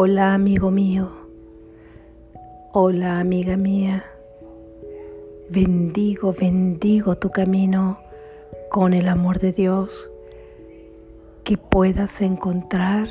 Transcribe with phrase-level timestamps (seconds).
[0.00, 1.08] Hola amigo mío,
[2.70, 4.04] hola amiga mía,
[5.50, 7.98] bendigo, bendigo tu camino
[8.70, 10.08] con el amor de Dios,
[11.42, 13.08] que puedas encontrar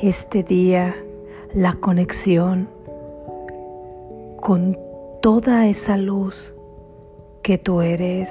[0.00, 0.96] este día
[1.54, 2.68] la conexión
[4.40, 4.76] con
[5.22, 6.52] toda esa luz
[7.44, 8.28] que tú eres,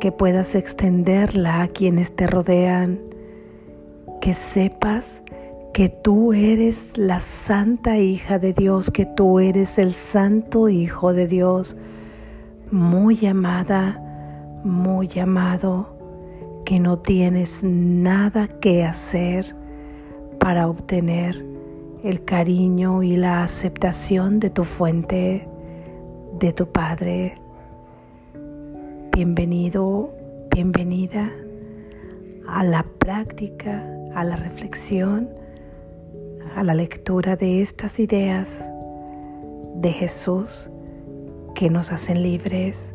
[0.00, 2.98] que puedas extenderla a quienes te rodean,
[4.22, 5.04] que sepas
[5.74, 11.26] que tú eres la santa hija de Dios, que tú eres el santo hijo de
[11.26, 11.76] Dios,
[12.70, 14.00] muy amada,
[14.62, 15.88] muy amado,
[16.64, 19.52] que no tienes nada que hacer
[20.38, 21.44] para obtener
[22.04, 25.48] el cariño y la aceptación de tu fuente,
[26.38, 27.36] de tu Padre.
[29.10, 30.14] Bienvenido,
[30.52, 31.32] bienvenida
[32.46, 35.42] a la práctica, a la reflexión
[36.54, 38.48] a la lectura de estas ideas
[39.74, 40.70] de Jesús
[41.54, 42.92] que nos hacen libres.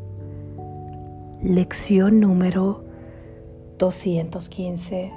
[1.43, 2.85] Lección número
[3.77, 5.11] 215.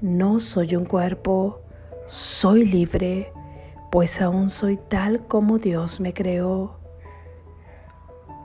[0.00, 1.60] No soy un cuerpo,
[2.08, 3.32] soy libre,
[3.92, 6.76] pues aún soy tal como Dios me creó.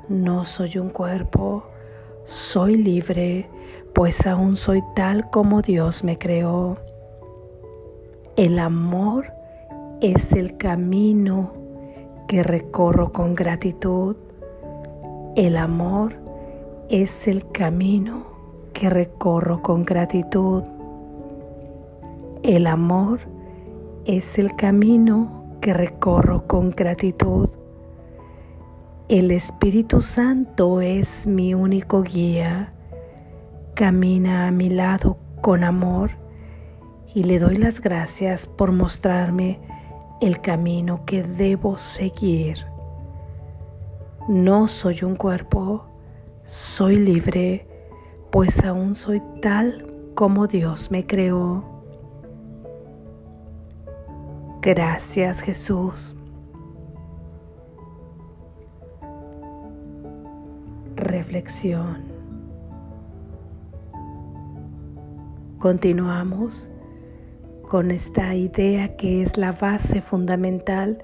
[0.08, 1.64] No soy un cuerpo,
[2.26, 3.50] soy libre,
[3.96, 6.85] pues aún soy tal como Dios me creó.
[8.38, 9.32] El amor
[10.02, 11.54] es el camino
[12.28, 14.18] que recorro con gratitud.
[15.38, 16.16] El amor
[16.90, 18.26] es el camino
[18.74, 20.64] que recorro con gratitud.
[22.44, 23.22] El amor
[24.04, 27.48] es el camino que recorro con gratitud.
[29.08, 32.74] El Espíritu Santo es mi único guía.
[33.76, 36.25] Camina a mi lado con amor
[37.16, 39.58] y le doy las gracias por mostrarme
[40.20, 42.58] el camino que debo seguir.
[44.28, 45.86] No soy un cuerpo,
[46.44, 47.68] soy libre,
[48.32, 51.64] pues aún soy tal como Dios me creó.
[54.62, 56.14] Gracias Jesús.
[60.98, 62.04] Reflexión.
[65.60, 66.68] Continuamos
[67.68, 71.00] con esta idea que es la base fundamental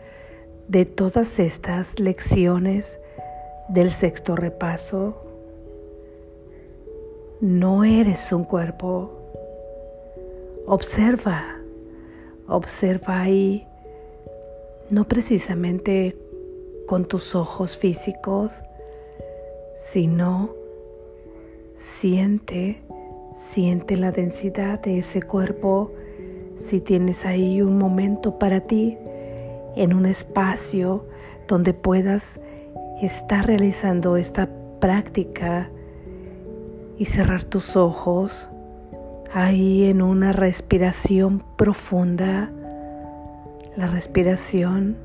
[0.68, 3.00] de todas estas lecciones
[3.70, 5.16] del sexto repaso.
[7.40, 9.12] No eres un cuerpo.
[10.68, 11.44] Observa,
[12.48, 13.68] observa ahí,
[14.90, 16.16] no precisamente
[16.88, 18.52] con tus ojos físicos,
[19.92, 20.52] sino
[21.78, 22.82] siente,
[23.38, 25.92] siente la densidad de ese cuerpo
[26.62, 28.98] si tienes ahí un momento para ti,
[29.76, 31.06] en un espacio
[31.48, 32.40] donde puedas
[33.02, 34.50] estar realizando esta
[34.80, 35.70] práctica
[36.98, 38.48] y cerrar tus ojos
[39.34, 42.52] ahí en una respiración profunda.
[43.76, 44.98] La respiración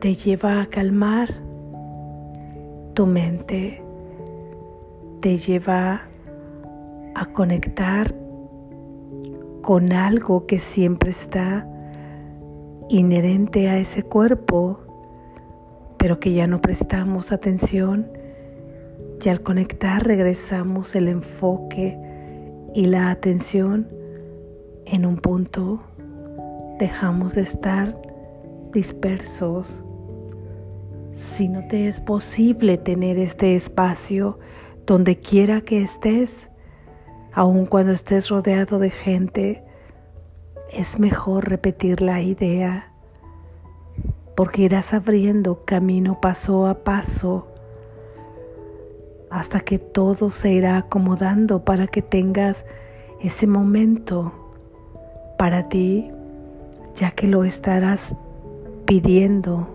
[0.00, 1.34] te lleva a calmar
[2.94, 3.82] tu mente,
[5.20, 6.02] te lleva
[7.14, 8.14] a conectar
[9.68, 11.68] con algo que siempre está
[12.88, 14.80] inherente a ese cuerpo,
[15.98, 18.10] pero que ya no prestamos atención
[19.22, 21.98] y al conectar regresamos el enfoque
[22.74, 23.86] y la atención
[24.86, 25.82] en un punto,
[26.78, 27.94] dejamos de estar
[28.72, 29.84] dispersos.
[31.18, 34.38] Si no te es posible tener este espacio
[34.86, 36.47] donde quiera que estés,
[37.38, 39.62] aun cuando estés rodeado de gente,
[40.72, 42.90] es mejor repetir la idea
[44.34, 47.46] porque irás abriendo camino paso a paso
[49.30, 52.64] hasta que todo se irá acomodando para que tengas
[53.20, 54.32] ese momento
[55.38, 56.10] para ti,
[56.96, 58.16] ya que lo estarás
[58.84, 59.68] pidiendo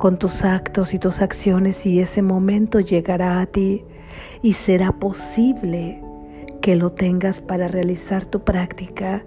[0.00, 3.84] con tus actos y tus acciones y ese momento llegará a ti
[4.42, 6.03] y será posible
[6.64, 9.22] que lo tengas para realizar tu práctica,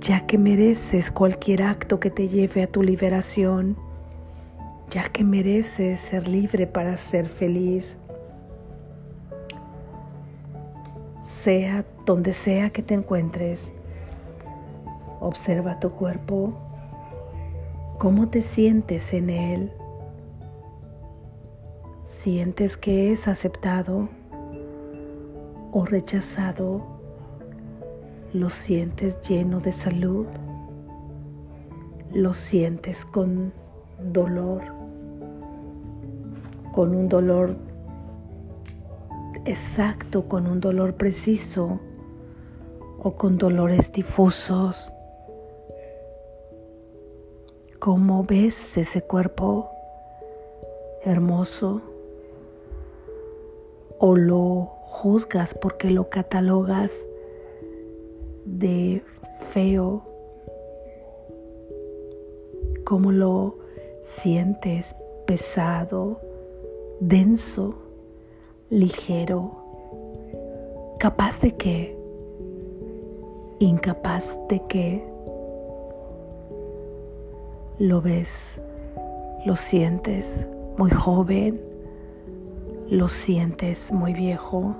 [0.00, 3.76] ya que mereces cualquier acto que te lleve a tu liberación,
[4.90, 7.96] ya que mereces ser libre para ser feliz.
[11.28, 13.70] Sea donde sea que te encuentres,
[15.20, 16.54] observa tu cuerpo,
[17.98, 19.72] cómo te sientes en él.
[22.04, 24.08] ¿Sientes que es aceptado?
[25.72, 26.82] O rechazado,
[28.32, 30.26] lo sientes lleno de salud,
[32.12, 33.52] lo sientes con
[34.12, 34.62] dolor,
[36.72, 37.56] con un dolor
[39.44, 41.80] exacto, con un dolor preciso
[43.02, 44.92] o con dolores difusos.
[47.78, 49.70] ¿Cómo ves ese cuerpo
[51.04, 51.80] hermoso?
[53.98, 56.90] ¿O lo juzgas porque lo catalogas
[58.44, 59.02] de
[59.52, 60.02] feo?
[62.84, 63.56] ¿Cómo lo
[64.04, 64.94] sientes
[65.26, 66.20] pesado,
[67.00, 67.74] denso,
[68.70, 69.52] ligero?
[70.98, 71.96] ¿Capaz de qué?
[73.60, 75.18] ¿Incapaz de qué?
[77.78, 78.28] lo ves,
[79.46, 80.46] lo sientes
[80.76, 81.60] muy joven,
[82.88, 84.74] lo sientes muy viejo,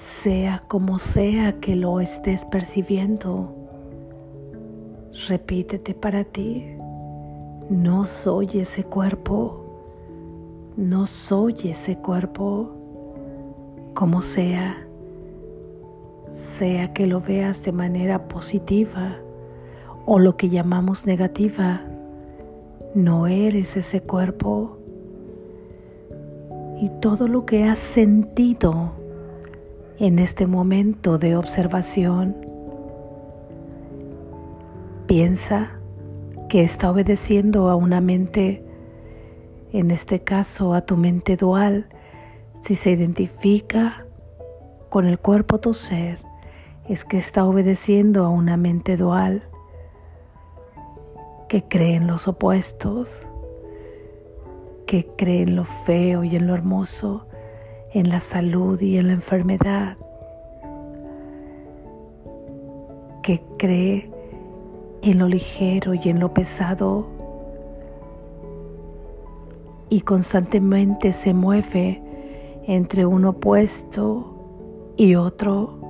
[0.00, 3.54] sea como sea que lo estés percibiendo,
[5.28, 6.64] repítete para ti,
[7.68, 9.64] no soy ese cuerpo,
[10.76, 12.70] no soy ese cuerpo,
[13.94, 14.86] como sea,
[16.32, 19.16] sea que lo veas de manera positiva,
[20.06, 21.82] o lo que llamamos negativa.
[22.94, 24.78] No eres ese cuerpo.
[26.80, 28.99] Y todo lo que has sentido
[30.00, 32.34] en este momento de observación,
[35.06, 35.72] piensa
[36.48, 38.64] que está obedeciendo a una mente,
[39.74, 41.86] en este caso a tu mente dual,
[42.62, 44.06] si se identifica
[44.88, 46.18] con el cuerpo tu ser,
[46.88, 49.42] es que está obedeciendo a una mente dual
[51.46, 53.10] que cree en los opuestos,
[54.86, 57.26] que cree en lo feo y en lo hermoso,
[57.92, 59.96] en la salud y en la enfermedad,
[63.22, 64.10] que cree
[65.02, 67.06] en lo ligero y en lo pesado
[69.88, 72.00] y constantemente se mueve
[72.66, 75.80] entre un opuesto y otro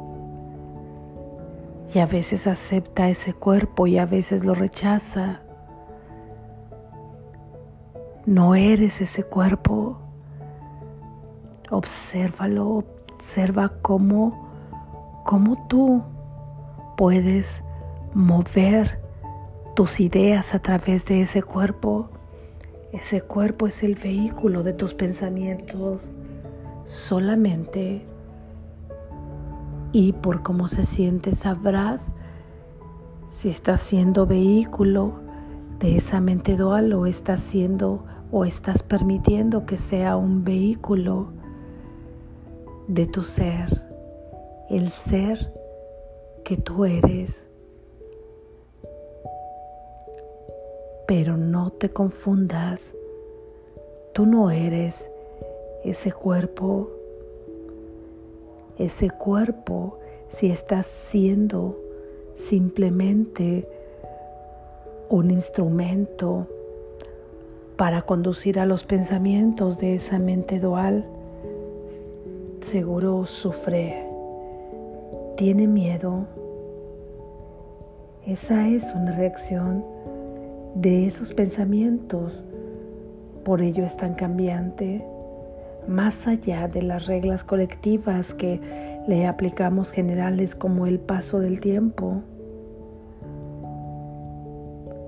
[1.94, 5.40] y a veces acepta ese cuerpo y a veces lo rechaza.
[8.26, 9.98] No eres ese cuerpo.
[11.70, 12.84] Obsérvalo,
[13.18, 16.02] observa cómo, cómo tú
[16.96, 17.62] puedes
[18.12, 19.00] mover
[19.74, 22.10] tus ideas a través de ese cuerpo.
[22.92, 26.10] Ese cuerpo es el vehículo de tus pensamientos.
[26.86, 28.04] Solamente
[29.92, 32.12] y por cómo se siente sabrás
[33.30, 35.12] si estás siendo vehículo
[35.78, 41.32] de esa mente dual o estás siendo o estás permitiendo que sea un vehículo
[42.90, 43.68] de tu ser,
[44.68, 45.52] el ser
[46.44, 47.40] que tú eres.
[51.06, 52.82] Pero no te confundas,
[54.12, 55.06] tú no eres
[55.84, 56.90] ese cuerpo,
[58.76, 60.00] ese cuerpo
[60.30, 61.78] si estás siendo
[62.34, 63.68] simplemente
[65.08, 66.48] un instrumento
[67.76, 71.04] para conducir a los pensamientos de esa mente dual,
[72.70, 74.06] seguro sufre,
[75.36, 76.24] tiene miedo.
[78.24, 79.84] Esa es una reacción
[80.76, 82.40] de esos pensamientos,
[83.44, 85.04] por ello es tan cambiante,
[85.88, 88.60] más allá de las reglas colectivas que
[89.08, 92.22] le aplicamos generales como el paso del tiempo.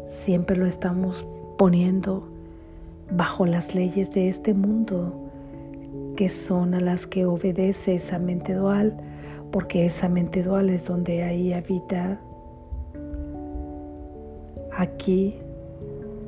[0.09, 1.25] Siempre lo estamos
[1.59, 2.25] poniendo
[3.13, 5.22] bajo las leyes de este mundo,
[6.17, 8.97] que son a las que obedece esa mente dual,
[9.51, 12.21] porque esa mente dual es donde ahí habita.
[14.77, 15.37] Aquí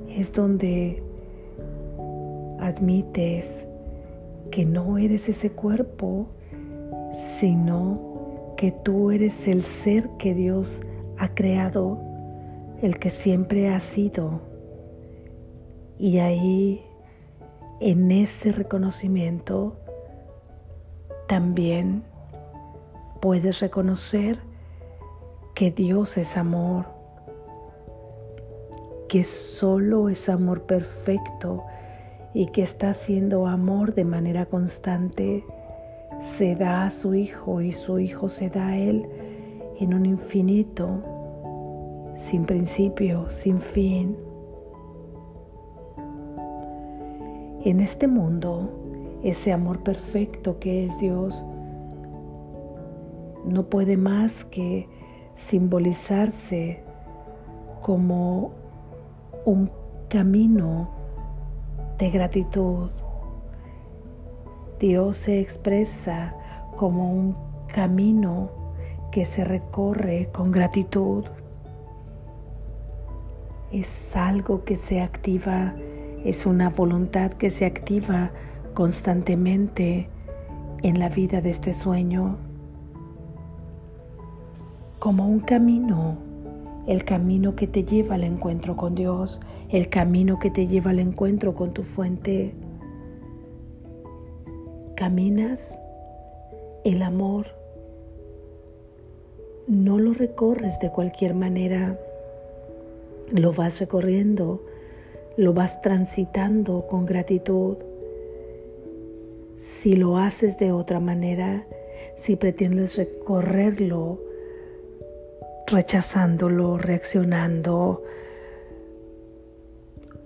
[0.08, 1.02] es donde
[2.60, 3.50] admites
[4.50, 6.26] que no eres ese cuerpo,
[7.38, 10.80] sino que tú eres el ser que Dios
[11.18, 11.98] ha creado,
[12.82, 14.40] el que siempre ha sido.
[15.98, 16.82] Y ahí,
[17.80, 19.76] en ese reconocimiento,
[21.28, 22.04] también
[23.20, 24.38] puedes reconocer
[25.54, 26.86] que Dios es amor,
[29.08, 31.64] que solo es amor perfecto
[32.34, 35.44] y que está haciendo amor de manera constante
[36.22, 39.06] se da a su Hijo y su Hijo se da a Él
[39.78, 41.02] en un infinito,
[42.16, 44.16] sin principio, sin fin.
[47.64, 48.68] En este mundo,
[49.22, 51.42] ese amor perfecto que es Dios
[53.46, 54.86] no puede más que
[55.36, 56.84] simbolizarse
[57.80, 58.50] como
[59.46, 59.70] un
[60.10, 60.90] camino
[61.98, 62.90] de gratitud.
[64.78, 66.34] Dios se expresa
[66.76, 67.34] como un
[67.68, 68.50] camino
[69.10, 71.24] que se recorre con gratitud.
[73.72, 75.72] Es algo que se activa,
[76.24, 78.30] es una voluntad que se activa
[78.74, 80.08] constantemente
[80.82, 82.36] en la vida de este sueño
[85.04, 86.16] como un camino,
[86.86, 89.38] el camino que te lleva al encuentro con Dios,
[89.68, 92.54] el camino que te lleva al encuentro con tu fuente.
[94.96, 95.76] Caminas
[96.84, 97.48] el amor,
[99.66, 101.98] no lo recorres de cualquier manera,
[103.30, 104.62] lo vas recorriendo,
[105.36, 107.76] lo vas transitando con gratitud.
[109.58, 111.66] Si lo haces de otra manera,
[112.16, 114.20] si pretendes recorrerlo
[115.66, 118.02] rechazándolo, reaccionando,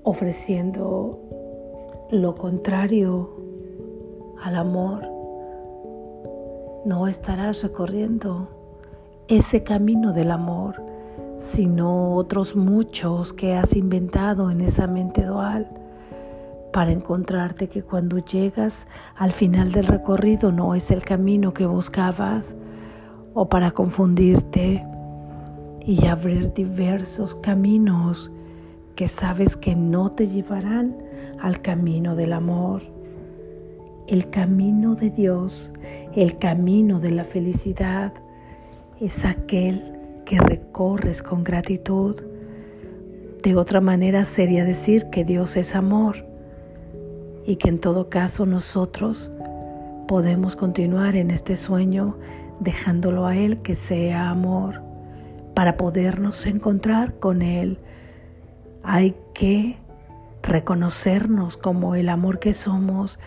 [0.02, 1.20] ofreciendo
[2.10, 3.30] lo contrario
[4.42, 5.06] al amor,
[6.84, 8.48] no estarás recorriendo
[9.28, 10.82] ese camino del amor,
[11.40, 15.68] sino otros muchos que has inventado en esa mente dual
[16.72, 22.54] para encontrarte que cuando llegas al final del recorrido no es el camino que buscabas
[23.34, 24.84] o para confundirte
[25.80, 28.30] y abrir diversos caminos
[28.94, 30.96] que sabes que no te llevarán
[31.40, 32.82] al camino del amor.
[34.06, 35.72] El camino de Dios,
[36.14, 38.12] el camino de la felicidad,
[39.00, 39.97] es aquel
[40.28, 42.16] que recorres con gratitud.
[43.42, 46.26] De otra manera sería decir que Dios es amor
[47.46, 49.30] y que en todo caso nosotros
[50.06, 52.18] podemos continuar en este sueño
[52.60, 54.82] dejándolo a Él que sea amor
[55.54, 57.78] para podernos encontrar con Él.
[58.82, 59.78] Hay que
[60.42, 63.18] reconocernos como el amor que somos.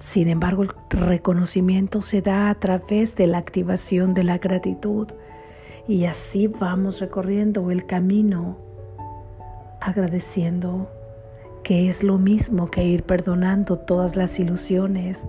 [0.00, 5.06] Sin embargo, el reconocimiento se da a través de la activación de la gratitud
[5.88, 8.56] y así vamos recorriendo el camino
[9.80, 10.88] agradeciendo
[11.62, 15.22] que es lo mismo que ir perdonando todas las ilusiones,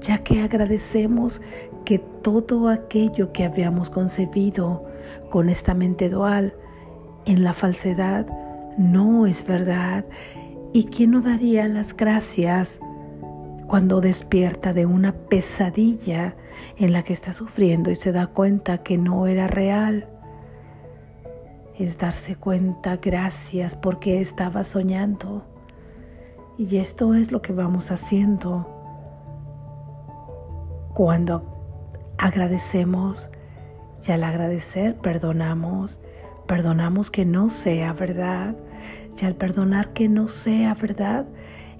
[0.00, 1.40] ya que agradecemos
[1.84, 4.84] que todo aquello que habíamos concebido
[5.30, 6.54] con esta mente dual
[7.24, 8.26] en la falsedad
[8.76, 10.04] no es verdad.
[10.72, 12.78] ¿Y quién no daría las gracias
[13.72, 16.36] cuando despierta de una pesadilla
[16.76, 20.10] en la que está sufriendo y se da cuenta que no era real?
[21.78, 25.46] Es darse cuenta, gracias, porque estaba soñando.
[26.58, 28.68] Y esto es lo que vamos haciendo
[30.92, 31.42] cuando
[32.18, 33.30] agradecemos
[34.06, 35.98] y al agradecer perdonamos,
[36.46, 38.54] perdonamos que no sea verdad.
[39.18, 41.24] Y al perdonar que no sea verdad,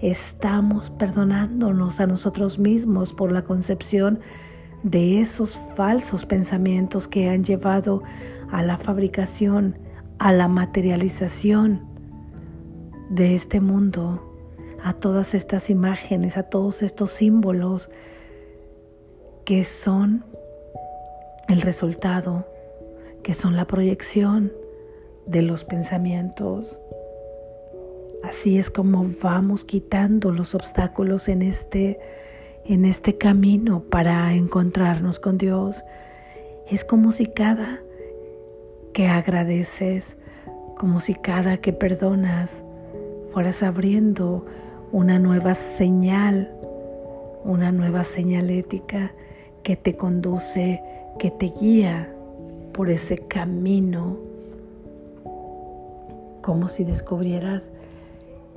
[0.03, 4.19] estamos perdonándonos a nosotros mismos por la concepción
[4.83, 8.03] de esos falsos pensamientos que han llevado
[8.51, 9.79] a la fabricación,
[10.19, 11.81] a la materialización
[13.11, 14.29] de este mundo,
[14.83, 17.89] a todas estas imágenes, a todos estos símbolos
[19.45, 20.25] que son
[21.49, 22.47] el resultado,
[23.23, 24.53] que son la proyección
[25.27, 26.77] de los pensamientos.
[28.23, 31.99] Así es como vamos quitando los obstáculos en este
[32.65, 35.77] en este camino para encontrarnos con Dios.
[36.71, 37.81] Es como si cada
[38.93, 40.17] que agradeces,
[40.79, 42.51] como si cada que perdonas,
[43.33, 44.47] fueras abriendo
[44.93, 46.51] una nueva señal,
[47.45, 49.13] una nueva señalética
[49.63, 50.81] que te conduce
[51.19, 52.13] que te guía
[52.73, 54.17] por ese camino,
[56.43, 57.71] como si descubrieras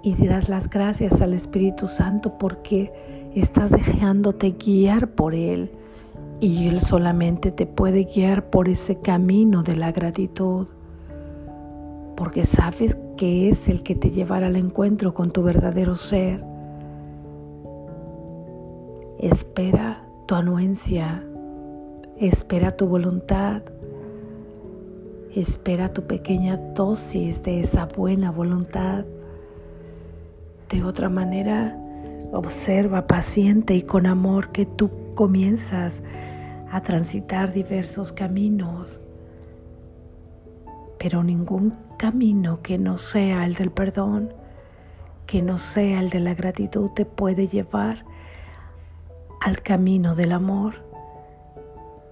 [0.06, 2.94] y dieras las gracias al Espíritu Santo porque
[3.36, 5.70] estás dejándote guiar por Él
[6.40, 10.68] y Él solamente te puede guiar por ese camino de la gratitud,
[12.16, 16.42] porque sabes que es el que te llevará al encuentro con tu verdadero ser.
[19.20, 21.24] Espera tu anuencia
[22.18, 23.62] Espera tu voluntad.
[25.36, 29.04] Espera tu pequeña dosis de esa buena voluntad.
[30.75, 31.74] De otra manera,
[32.34, 36.01] observa paciente y con amor que tú comienzas
[36.70, 39.00] a transitar diversos caminos,
[41.00, 44.34] pero ningún camino que no sea el del perdón,
[45.27, 48.03] que no sea el de la gratitud, te puede llevar
[49.39, 50.84] al camino del amor.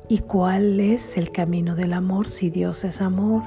[0.08, 3.44] ¿Y cuál es el camino del amor si Dios es amor?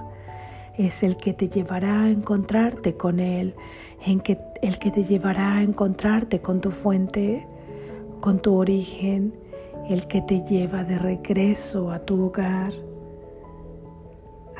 [0.78, 3.54] es el que te llevará a encontrarte con Él,
[4.05, 4.23] en
[4.62, 7.47] el que te llevará a encontrarte con tu fuente,
[8.21, 9.35] con tu origen,
[9.88, 12.73] el que te lleva de regreso a tu hogar.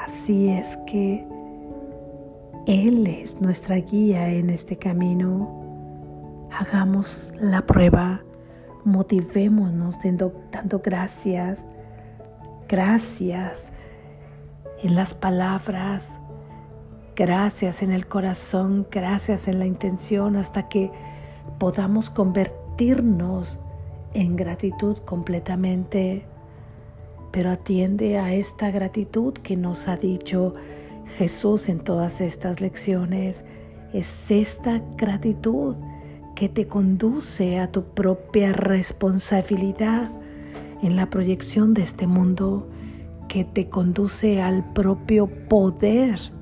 [0.05, 1.27] Así es que
[2.67, 6.49] Él es nuestra guía en este camino.
[6.53, 8.23] Hagamos la prueba,
[8.85, 9.97] motivémonos
[10.53, 11.59] dando gracias,
[12.69, 13.69] gracias
[14.83, 16.09] en las palabras,
[17.17, 20.93] gracias en el corazón, gracias en la intención, hasta que
[21.59, 23.59] podamos convertirnos
[24.13, 26.25] en gratitud completamente.
[27.33, 30.55] Pero atiende a esta gratitud que nos ha dicho
[31.17, 33.45] Jesús en todas estas lecciones.
[33.93, 35.75] Es esta gratitud
[36.35, 40.11] que te conduce a tu propia responsabilidad
[40.83, 42.69] en la proyección de este mundo
[43.29, 46.36] que te conduce al propio poder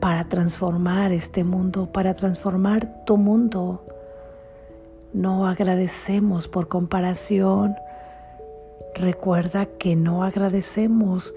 [0.00, 3.84] para transformar este mundo, para transformar tu mundo.
[5.12, 7.74] No agradecemos por comparación.
[8.94, 11.32] Recuerda que no agradecemos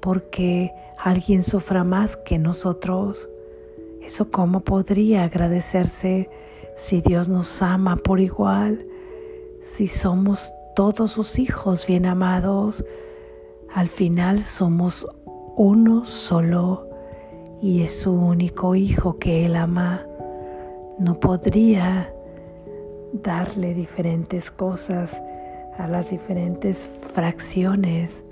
[0.00, 3.28] porque alguien sufra más que nosotros.
[4.00, 6.30] ¿Eso cómo podría agradecerse
[6.76, 8.86] si Dios nos ama por igual?
[9.62, 12.84] Si somos todos sus hijos bien amados,
[13.74, 15.06] al final somos
[15.56, 16.87] uno solo
[17.60, 20.04] y es su único hijo que él ama.
[20.98, 22.12] No podría
[23.12, 25.20] darle diferentes cosas
[25.78, 28.24] a las diferentes fracciones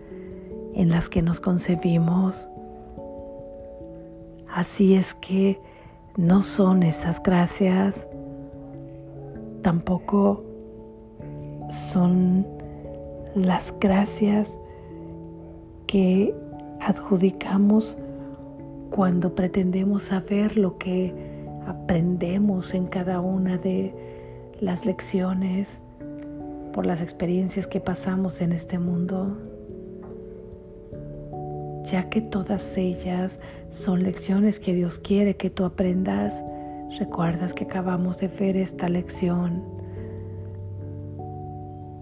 [0.75, 2.49] en las que nos concebimos.
[4.53, 5.61] Así es que
[6.17, 7.95] no son esas gracias,
[9.63, 10.43] tampoco
[11.93, 12.47] son
[13.35, 14.49] las gracias
[15.87, 16.35] que
[16.81, 17.97] adjudicamos
[18.91, 21.13] cuando pretendemos saber lo que
[21.67, 23.93] aprendemos en cada una de
[24.61, 25.69] las lecciones
[26.73, 29.37] por las experiencias que pasamos en este mundo,
[31.91, 33.39] ya que todas ellas
[33.71, 36.35] son lecciones que Dios quiere que tú aprendas.
[36.99, 39.63] Recuerdas que acabamos de ver esta lección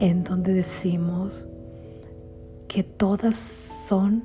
[0.01, 1.45] en donde decimos
[2.69, 3.37] que todas
[3.89, 4.25] son,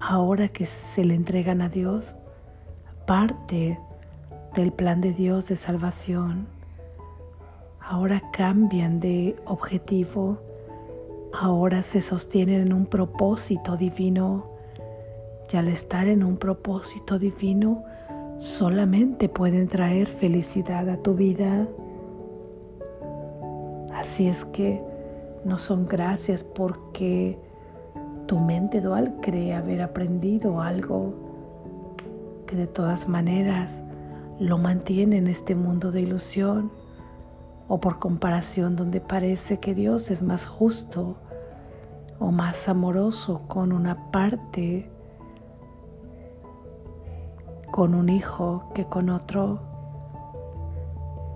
[0.00, 2.04] ahora que se le entregan a Dios,
[3.06, 3.78] parte
[4.54, 6.46] del plan de Dios de salvación.
[7.80, 10.38] Ahora cambian de objetivo,
[11.32, 14.46] ahora se sostienen en un propósito divino
[15.52, 17.82] y al estar en un propósito divino
[18.38, 21.66] solamente pueden traer felicidad a tu vida.
[23.92, 24.80] Así es que
[25.44, 27.38] no son gracias porque
[28.30, 31.14] tu mente dual cree haber aprendido algo
[32.46, 33.72] que de todas maneras
[34.38, 36.70] lo mantiene en este mundo de ilusión
[37.66, 41.16] o por comparación donde parece que Dios es más justo
[42.20, 44.88] o más amoroso con una parte,
[47.72, 49.58] con un hijo que con otro.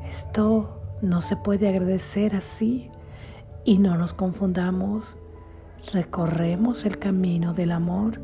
[0.08, 2.88] Esto no se puede agradecer así
[3.64, 5.16] y no nos confundamos
[5.92, 8.20] recorremos el camino del amor,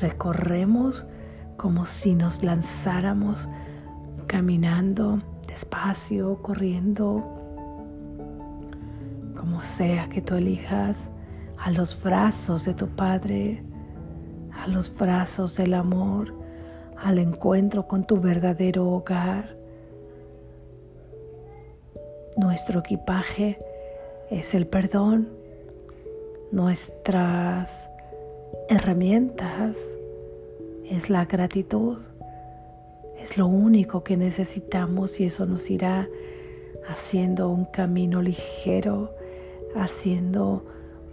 [0.00, 1.04] recorremos
[1.56, 3.38] como si nos lanzáramos
[4.26, 7.24] caminando despacio, corriendo,
[9.38, 10.96] como sea que tú elijas,
[11.58, 13.62] a los brazos de tu Padre,
[14.52, 16.34] a los brazos del amor,
[17.02, 19.56] al encuentro con tu verdadero hogar.
[22.36, 23.58] Nuestro equipaje
[24.30, 25.28] es el perdón
[26.52, 27.68] nuestras
[28.68, 29.76] herramientas
[30.84, 31.98] es la gratitud.
[33.18, 36.08] Es lo único que necesitamos y eso nos irá
[36.88, 39.10] haciendo un camino ligero,
[39.74, 40.64] haciendo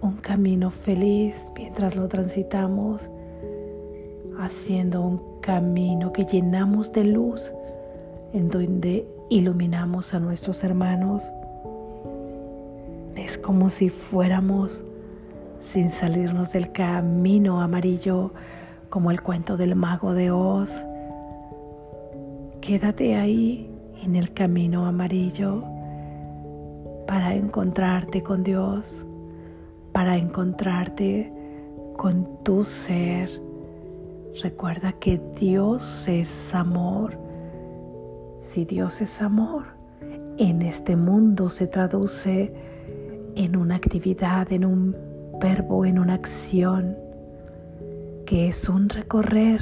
[0.01, 3.01] un camino feliz mientras lo transitamos,
[4.37, 7.41] haciendo un camino que llenamos de luz
[8.33, 11.23] en donde iluminamos a nuestros hermanos.
[13.15, 14.83] Es como si fuéramos
[15.63, 18.31] sin salirnos del camino amarillo
[18.89, 20.69] como el cuento del mago de Oz.
[22.61, 23.69] Quédate ahí
[24.03, 25.63] en el camino amarillo
[27.07, 28.85] para encontrarte con Dios,
[29.93, 31.31] para encontrarte
[31.97, 33.29] con tu ser.
[34.41, 37.17] Recuerda que Dios es amor.
[38.41, 39.63] Si Dios es amor,
[40.37, 42.53] en este mundo se traduce
[43.35, 45.02] en una actividad, en un
[45.39, 46.97] verbo en una acción
[48.25, 49.61] que es un recorrer.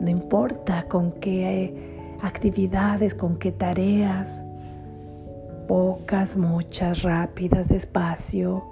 [0.00, 4.42] No importa con qué actividades, con qué tareas,
[5.68, 8.64] pocas, muchas, rápidas, despacio,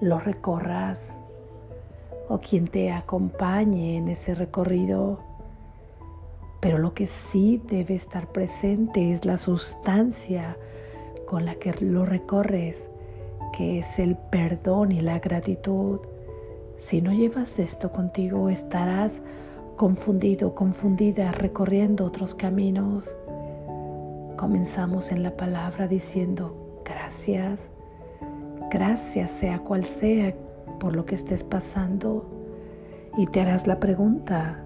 [0.00, 0.98] lo recorras.
[2.28, 5.18] O quien te acompañe en ese recorrido.
[6.60, 10.56] Pero lo que sí debe estar presente es la sustancia
[11.26, 12.84] con la que lo recorres,
[13.56, 16.00] que es el perdón y la gratitud.
[16.78, 19.20] Si no llevas esto contigo, estarás
[19.76, 23.04] confundido, confundida, recorriendo otros caminos.
[24.36, 27.60] Comenzamos en la palabra diciendo gracias,
[28.70, 30.34] gracias sea cual sea
[30.80, 32.28] por lo que estés pasando.
[33.16, 34.58] Y te harás la pregunta,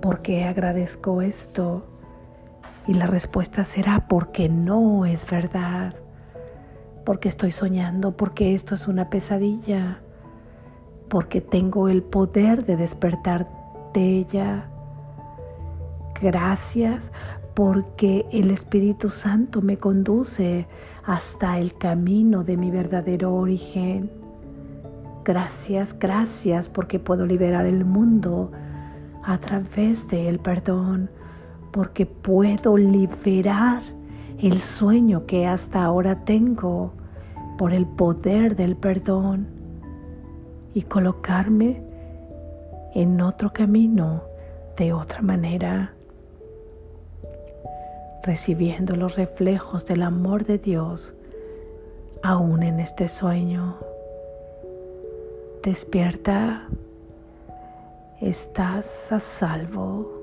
[0.00, 1.84] ¿por qué agradezco esto?
[2.86, 5.94] Y la respuesta será porque no es verdad,
[7.10, 9.98] porque estoy soñando, porque esto es una pesadilla,
[11.08, 13.48] porque tengo el poder de despertar
[13.92, 14.68] de ella.
[16.22, 17.10] Gracias
[17.54, 20.68] porque el Espíritu Santo me conduce
[21.04, 24.08] hasta el camino de mi verdadero origen.
[25.24, 28.52] Gracias, gracias porque puedo liberar el mundo
[29.24, 31.10] a través del perdón
[31.72, 33.82] porque puedo liberar
[34.38, 36.99] el sueño que hasta ahora tengo
[37.60, 39.46] por el poder del perdón
[40.72, 41.82] y colocarme
[42.94, 44.22] en otro camino
[44.78, 45.92] de otra manera,
[48.22, 51.12] recibiendo los reflejos del amor de Dios
[52.22, 53.76] aún en este sueño.
[55.62, 56.66] Despierta,
[58.22, 60.19] estás a salvo.